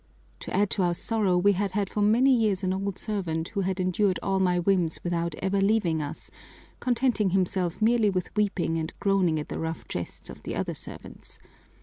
To 0.39 0.51
add 0.57 0.71
to 0.71 0.81
our 0.81 0.95
sorrow, 0.95 1.37
we 1.37 1.51
had 1.51 1.73
had 1.73 1.87
for 1.87 2.01
many 2.01 2.35
years 2.35 2.63
an 2.63 2.73
old 2.73 2.97
servant 2.97 3.49
who 3.49 3.61
had 3.61 3.79
endured 3.79 4.19
all 4.23 4.39
my 4.39 4.57
whims 4.57 4.97
without 5.03 5.35
ever 5.35 5.61
leaving 5.61 6.01
us, 6.01 6.31
contenting 6.79 7.29
himself 7.29 7.79
merely 7.83 8.09
with 8.09 8.35
weeping 8.35 8.79
and 8.79 8.91
groaning 8.99 9.39
at 9.39 9.49
the 9.49 9.59
rough 9.59 9.87
jests 9.87 10.27
of 10.27 10.41
the 10.41 10.55
other 10.55 10.73
servants. 10.73 11.37